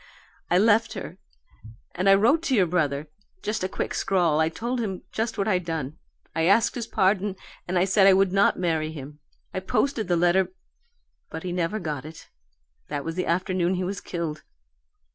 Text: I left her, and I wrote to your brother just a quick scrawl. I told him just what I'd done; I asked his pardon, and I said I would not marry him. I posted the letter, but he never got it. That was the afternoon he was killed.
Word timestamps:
I 0.49 0.57
left 0.57 0.93
her, 0.93 1.19
and 1.93 2.09
I 2.09 2.15
wrote 2.15 2.41
to 2.45 2.55
your 2.55 2.65
brother 2.65 3.07
just 3.43 3.63
a 3.63 3.69
quick 3.69 3.93
scrawl. 3.93 4.39
I 4.39 4.49
told 4.49 4.79
him 4.79 5.03
just 5.11 5.37
what 5.37 5.47
I'd 5.47 5.63
done; 5.63 5.99
I 6.35 6.45
asked 6.45 6.73
his 6.73 6.87
pardon, 6.87 7.35
and 7.67 7.77
I 7.77 7.85
said 7.85 8.07
I 8.07 8.13
would 8.13 8.31
not 8.33 8.57
marry 8.57 8.91
him. 8.91 9.19
I 9.53 9.59
posted 9.59 10.07
the 10.07 10.17
letter, 10.17 10.47
but 11.29 11.43
he 11.43 11.51
never 11.51 11.77
got 11.79 12.03
it. 12.03 12.29
That 12.87 13.05
was 13.05 13.13
the 13.13 13.27
afternoon 13.27 13.75
he 13.75 13.83
was 13.83 14.01
killed. 14.01 14.41